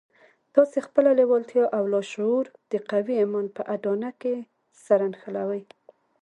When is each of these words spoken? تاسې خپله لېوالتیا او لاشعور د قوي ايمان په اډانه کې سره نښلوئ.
تاسې 0.55 0.77
خپله 0.87 1.09
لېوالتیا 1.19 1.65
او 1.77 1.83
لاشعور 1.93 2.45
د 2.71 2.73
قوي 2.89 3.15
ايمان 3.21 3.45
په 3.55 3.61
اډانه 3.73 4.09
کې 4.21 4.35
سره 4.85 5.03
نښلوئ. 5.11 5.63